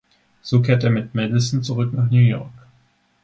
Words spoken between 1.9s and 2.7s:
nach New York.